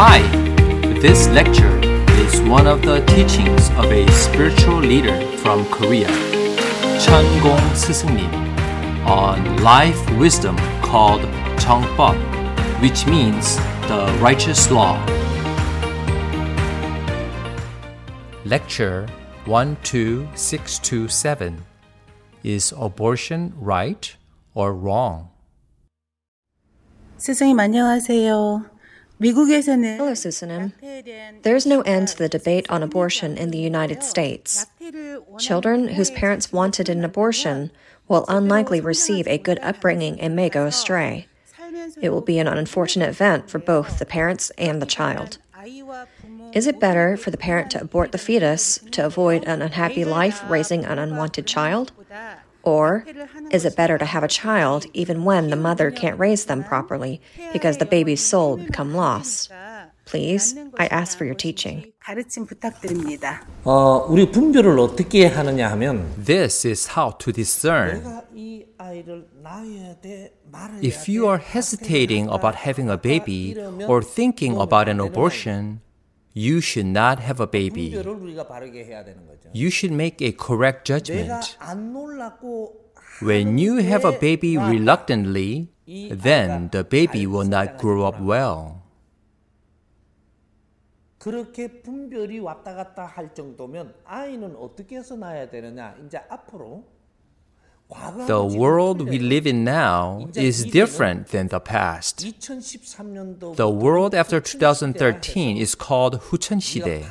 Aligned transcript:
Hi, 0.00 0.22
this 1.00 1.28
lecture 1.28 1.78
is 2.24 2.40
one 2.42 2.66
of 2.66 2.80
the 2.80 3.00
teachings 3.04 3.68
of 3.76 3.92
a 3.92 4.08
spiritual 4.10 4.78
leader 4.78 5.20
from 5.38 5.66
Korea, 5.66 6.08
Gong 7.42 7.60
스승님, 7.76 8.32
on 9.06 9.62
life 9.62 9.98
wisdom 10.16 10.56
called 10.80 11.20
정법, 11.58 12.16
which 12.80 13.06
means 13.06 13.56
the 13.88 14.06
righteous 14.20 14.70
law. 14.70 14.96
Lecture 18.46 19.06
12627 19.44 21.62
Is 22.42 22.72
abortion 22.78 23.52
right 23.60 24.16
or 24.54 24.72
wrong? 24.72 25.28
스승님 27.18 27.58
안녕하세요. 27.58 28.69
Hello, 29.97 30.13
Susanum. 30.13 30.73
There's 31.43 31.67
no 31.67 31.81
end 31.81 32.07
to 32.07 32.17
the 32.17 32.27
debate 32.27 32.67
on 32.71 32.81
abortion 32.81 33.37
in 33.37 33.51
the 33.51 33.59
United 33.59 34.01
States. 34.01 34.65
Children 35.37 35.89
whose 35.89 36.09
parents 36.09 36.51
wanted 36.51 36.89
an 36.89 37.05
abortion 37.05 37.69
will 38.07 38.25
unlikely 38.27 38.81
receive 38.81 39.27
a 39.27 39.37
good 39.37 39.59
upbringing 39.59 40.19
and 40.19 40.35
may 40.35 40.49
go 40.49 40.65
astray. 40.65 41.27
It 42.01 42.09
will 42.09 42.21
be 42.21 42.39
an 42.39 42.47
unfortunate 42.47 43.09
event 43.09 43.47
for 43.47 43.59
both 43.59 43.99
the 43.99 44.07
parents 44.07 44.49
and 44.57 44.81
the 44.81 44.87
child. 44.87 45.37
Is 46.53 46.65
it 46.65 46.79
better 46.79 47.15
for 47.15 47.29
the 47.29 47.37
parent 47.37 47.69
to 47.71 47.81
abort 47.81 48.13
the 48.13 48.17
fetus 48.17 48.79
to 48.89 49.05
avoid 49.05 49.43
an 49.43 49.61
unhappy 49.61 50.03
life 50.03 50.43
raising 50.49 50.83
an 50.83 50.97
unwanted 50.97 51.45
child? 51.45 51.91
Or 52.63 53.05
is 53.51 53.65
it 53.65 53.75
better 53.75 53.97
to 53.97 54.05
have 54.05 54.23
a 54.23 54.27
child 54.27 54.85
even 54.93 55.23
when 55.23 55.49
the 55.49 55.55
mother 55.55 55.91
can't 55.91 56.19
raise 56.19 56.45
them 56.45 56.63
properly 56.63 57.21
because 57.53 57.77
the 57.77 57.85
baby's 57.85 58.21
soul 58.21 58.57
become 58.57 58.93
lost? 58.93 59.51
Please, 60.05 60.55
I 60.77 60.87
ask 60.87 61.17
for 61.17 61.25
your 61.25 61.35
teaching. 61.35 61.93
This 66.17 66.65
is 66.65 66.87
how 66.87 67.11
to 67.11 67.31
discern. 67.31 68.21
If 70.81 71.07
you 71.07 71.27
are 71.27 71.37
hesitating 71.37 72.27
about 72.27 72.55
having 72.55 72.89
a 72.89 72.97
baby 72.97 73.55
or 73.87 74.01
thinking 74.01 74.57
about 74.57 74.89
an 74.89 74.99
abortion, 74.99 75.81
you 76.36 76.58
should 76.58 76.88
not 76.88 77.22
have 77.22 77.40
a 77.42 77.50
baby. 77.50 77.90
분별을 77.92 78.20
우리가 78.20 78.46
바르게 78.46 78.84
해야 78.84 79.04
되는 79.04 79.26
거죠. 79.26 79.48
You 79.54 79.68
should 79.68 79.94
make 79.94 80.26
a 80.26 80.32
correct 80.36 80.90
내가 80.92 81.02
judgment. 81.02 81.56
안 81.58 81.92
놀랐고 81.92 82.92
When 83.22 83.58
you 83.58 83.78
have 83.78 84.04
a 84.06 84.18
baby 84.18 84.58
reluctantly, 84.58 85.68
then 85.86 86.70
the 86.70 86.84
baby 86.86 87.26
will 87.26 87.48
not 87.48 87.78
grow 87.80 88.06
up 88.06 88.18
well. 88.20 88.82
그렇게 91.18 91.80
분별이 91.82 92.38
왔다 92.38 92.74
갔다 92.74 93.04
할 93.04 93.34
정도면 93.34 93.94
아이는 94.04 94.54
어떻게 94.56 94.96
해서 94.98 95.16
낳아야 95.16 95.48
되느냐? 95.50 95.96
이제 96.04 96.18
앞으로 96.28 96.84
과거하고 96.84 96.94
The 98.26 98.42
지금 98.50 98.58
world 98.58 99.04
we 99.04 99.18
틀려요. 99.18 99.28
live 99.30 99.46
in 99.46 99.62
now 99.64 100.26
is 100.36 100.64
different 100.64 101.28
than 101.30 101.46
the 101.48 101.60
past. 101.62 102.18
2013년도 102.26 103.54
The 103.54 103.70
world 103.70 104.12
after 104.14 104.40
2013 104.40 105.56
is 105.56 105.76
called 105.76 106.18
Hucheon 106.30 106.58
시대, 106.58 107.04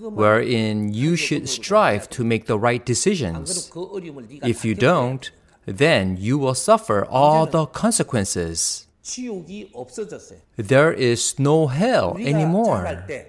wherein 0.00 0.92
you 0.94 1.16
should 1.16 1.48
strive 1.48 2.08
to 2.10 2.24
make 2.24 2.46
the 2.46 2.58
right 2.58 2.82
decisions. 2.84 3.68
그 3.70 3.84
어려움을 3.92 4.26
네가 4.28 4.48
If 4.48 4.64
you 4.64 4.74
다 4.74 4.80
겪어야 4.80 5.18
don't, 5.18 5.30
then 5.66 6.16
you 6.18 6.38
will 6.38 6.56
suffer 6.56 7.04
all 7.12 7.44
the 7.46 7.66
consequences. 7.70 8.86
지옥이 9.02 9.70
없어졌어요. 9.74 10.38
There 10.56 10.92
is 10.96 11.36
no 11.38 11.66
hell 11.68 12.14
우리가 12.14 12.28
anymore. 12.28 12.80
자랄 12.84 13.06
때 13.06 13.28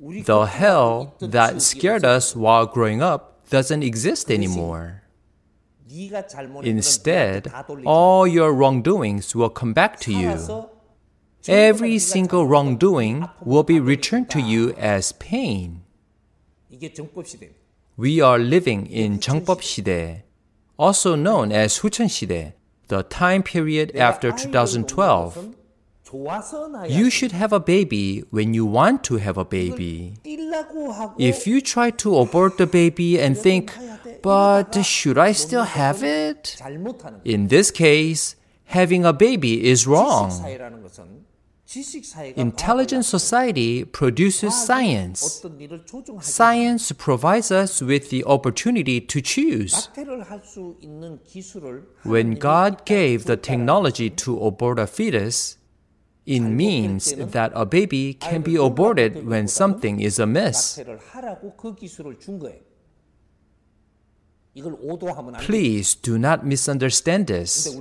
우리 0.00 0.24
The 0.24 0.40
곁에 0.46 0.58
hell 0.58 1.12
있던 1.20 1.30
that 1.30 1.54
지옥이 1.54 1.62
scared 1.62 2.04
없어졌어요. 2.04 2.16
us 2.16 2.36
while 2.36 2.66
growing 2.66 3.00
up 3.02 3.38
doesn't 3.50 3.84
exist 3.84 4.32
anymore. 4.32 5.02
네가 5.88 6.26
잘못했던 6.26 6.64
Instead, 6.70 7.48
너한테 7.48 7.50
다 7.50 7.66
돌리지. 7.66 7.88
all 7.88 8.28
your 8.38 8.52
wrongdoings 8.54 9.36
will 9.36 9.52
come 9.56 9.74
back 9.74 9.98
to 10.00 10.12
you. 10.12 10.30
살아서 10.38 10.70
Every 11.48 11.94
single 11.96 12.44
wrongdoing 12.46 13.24
will 13.44 13.64
be 13.66 13.80
returned 13.80 14.28
to 14.30 14.40
you 14.40 14.74
as 14.78 15.12
pain. 15.18 15.80
이게 16.68 16.92
정법 16.92 17.26
시대입니다. 17.26 17.58
We 17.98 18.20
are 18.20 18.40
living 18.42 18.88
in 18.94 19.20
정법 19.20 19.62
시대, 19.62 20.24
also 20.78 21.16
known 21.16 21.50
as 21.50 21.80
후천 21.80 22.08
시대, 22.08 22.54
the 22.88 23.02
time 23.08 23.42
period 23.42 23.96
after 23.98 24.34
2012. 24.34 25.54
좋아서 26.04 26.68
나야 26.68 26.84
You 26.90 27.06
should 27.06 27.34
have 27.34 27.54
a 27.54 27.60
baby 27.64 28.22
when 28.32 28.54
you 28.54 28.66
want 28.66 29.02
to 29.08 29.16
have 29.18 29.38
a 29.40 29.44
baby. 29.48 30.14
뛸라고 30.24 30.90
하고 30.92 31.14
If 31.18 31.48
you 31.50 31.60
try 31.60 31.90
to 31.96 32.18
abort 32.18 32.56
the 32.58 32.70
baby 32.70 33.18
and 33.20 33.38
think, 33.40 33.72
but 34.25 34.83
should 34.83 35.19
I 35.19 35.33
still 35.33 35.65
have 35.65 36.01
it? 36.01 36.59
In 37.23 37.47
this 37.49 37.69
case, 37.69 38.35
having 38.63 39.05
a 39.05 39.13
baby 39.13 39.67
is 39.69 39.85
wrong. 39.85 40.31
Intelligent 42.35 43.05
society 43.05 43.85
produces 43.85 44.55
science. 44.65 45.45
Science 46.21 46.91
provides 46.93 47.51
us 47.51 47.83
with 47.83 48.09
the 48.09 48.23
opportunity 48.23 48.99
to 48.99 49.21
choose. 49.21 49.89
When 52.01 52.33
God 52.33 52.83
gave 52.85 53.25
the 53.25 53.37
technology 53.37 54.09
to 54.09 54.41
abort 54.41 54.79
a 54.79 54.87
fetus, 54.87 55.57
it 56.25 56.39
means 56.39 57.13
that 57.13 57.51
a 57.53 57.67
baby 57.67 58.15
can 58.15 58.41
be 58.41 58.55
aborted 58.55 59.27
when 59.27 59.47
something 59.47 59.99
is 59.99 60.17
amiss. 60.17 60.79
Please 65.39 65.95
do 65.95 66.17
not 66.17 66.45
misunderstand 66.45 67.27
this. 67.27 67.77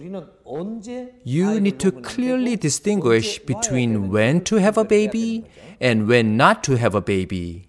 You 1.24 1.60
need 1.60 1.78
to 1.78 1.92
clearly 1.92 2.56
distinguish 2.56 3.38
between 3.38 4.10
when 4.10 4.42
to 4.44 4.56
have 4.56 4.76
a 4.76 4.84
baby 4.84 5.44
and 5.80 6.08
when 6.08 6.36
not 6.36 6.64
to 6.64 6.76
have 6.76 6.96
a 6.96 7.00
baby. 7.00 7.68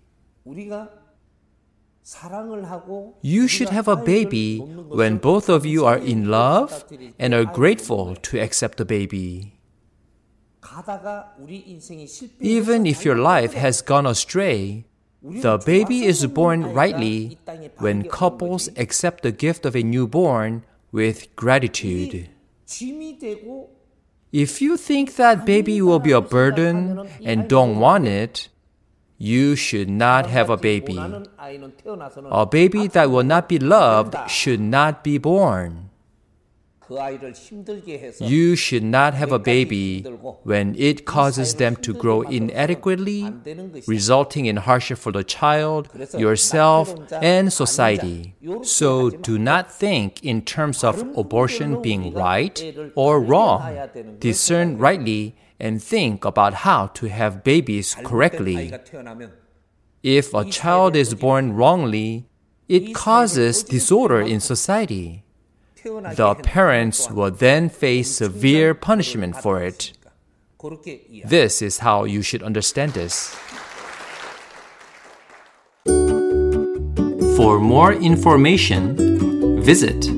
You 3.22 3.48
should 3.48 3.70
have 3.70 3.88
a 3.88 3.96
baby 3.96 4.60
when 4.60 5.18
both 5.18 5.50
of 5.50 5.66
you 5.66 5.86
are 5.86 5.98
in 5.98 6.30
love 6.30 6.86
and 7.20 7.34
are 7.34 7.46
grateful 7.46 8.16
to 8.16 8.40
accept 8.40 8.78
the 8.80 8.86
baby. 8.86 9.60
Even 12.40 12.86
if 12.86 13.06
your 13.06 13.16
life 13.18 13.54
has 13.54 13.82
gone 13.82 14.06
astray, 14.08 14.86
the 15.26 15.58
baby 15.58 16.06
is 16.06 16.28
born 16.28 16.74
rightly 16.74 17.40
when 17.80 18.04
couples 18.04 18.70
accept 18.78 19.24
the 19.24 19.32
gift 19.32 19.66
of 19.66 19.76
a 19.76 19.82
newborn 19.82 20.64
with 20.92 21.36
gratitude. 21.36 22.30
If 24.32 24.62
you 24.62 24.78
think 24.78 25.16
that 25.16 25.46
baby 25.46 25.82
will 25.82 26.00
be 26.00 26.12
a 26.12 26.22
burden 26.22 27.10
and 27.24 27.50
don't 27.50 27.80
want 27.80 28.06
it, 28.08 28.50
you 29.18 29.56
should 29.56 29.90
not 29.90 30.28
have 30.28 30.52
a 30.52 30.58
baby. 30.58 31.00
A 32.30 32.46
baby 32.46 32.88
that 32.88 33.10
will 33.10 33.24
not 33.24 33.50
be 33.50 33.58
loved 33.58 34.16
should 34.30 34.60
not 34.60 35.04
be 35.04 35.18
born. 35.18 35.85
You 36.90 38.56
should 38.56 38.84
not 38.84 39.14
have 39.14 39.32
a 39.32 39.40
baby 39.40 40.02
when 40.44 40.76
it 40.78 41.06
causes 41.06 41.56
them 41.56 41.76
to 41.78 41.94
grow 41.94 42.22
inadequately, 42.22 43.34
resulting 43.88 44.46
in 44.46 44.58
hardship 44.58 44.98
for 45.00 45.12
the 45.12 45.24
child, 45.24 45.90
yourself, 46.18 46.96
and 47.12 47.52
society. 47.52 48.36
So 48.62 49.10
do 49.10 49.40
not 49.40 49.72
think 49.72 50.24
in 50.24 50.44
terms 50.44 50.84
of 50.84 51.02
abortion 51.18 51.82
being 51.82 52.14
right 52.14 52.62
or 52.96 53.20
wrong. 53.20 53.62
Discern 54.20 54.78
rightly 54.78 55.36
and 55.60 55.82
think 55.82 56.26
about 56.26 56.54
how 56.54 56.88
to 56.88 57.08
have 57.08 57.44
babies 57.44 57.96
correctly. 58.04 58.74
If 60.04 60.34
a 60.34 60.46
child 60.46 60.96
is 60.96 61.16
born 61.16 61.54
wrongly, 61.54 62.28
it 62.68 62.94
causes 62.94 63.64
disorder 63.64 64.22
in 64.22 64.40
society 64.40 65.25
the 65.86 66.34
parents 66.42 67.12
will 67.12 67.30
then 67.30 67.70
face 67.70 68.18
severe 68.18 68.74
punishment 68.74 69.38
for 69.38 69.62
it. 69.62 69.94
This 71.24 71.62
is 71.62 71.78
how 71.80 72.06
you 72.06 72.24
should 72.24 72.42
understand 72.42 72.94
this. 72.94 73.36
For 77.38 77.60
more 77.60 77.94
information, 77.94 79.62
visit 79.62 80.10